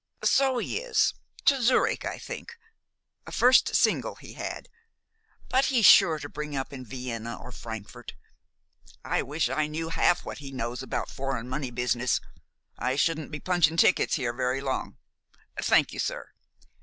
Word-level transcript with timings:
"So 0.23 0.57
he 0.57 0.79
is, 0.79 1.13
to 1.45 1.61
Zurich, 1.61 2.05
I 2.05 2.17
think. 2.17 2.57
First 3.31 3.75
single 3.75 4.15
he 4.15 4.33
had. 4.33 4.67
But 5.47 5.65
he's 5.65 5.85
sure 5.85 6.17
to 6.17 6.27
bring 6.27 6.55
up 6.55 6.73
in 6.73 6.83
Vienna 6.83 7.39
or 7.39 7.51
Frankfort. 7.51 8.15
I 9.05 9.21
wish 9.21 9.47
I 9.47 9.67
knew 9.67 9.89
half 9.89 10.25
what 10.25 10.39
he 10.39 10.51
knows 10.51 10.81
about 10.81 11.07
foreign 11.11 11.47
money 11.47 11.69
business. 11.69 12.19
I 12.79 12.95
shouldn't 12.95 13.29
be 13.29 13.39
punching 13.39 13.77
tickets 13.77 14.15
here 14.15 14.33
very 14.33 14.59
long. 14.59 14.97
Thank 15.61 15.93
you, 15.93 15.99
sir. 15.99 16.31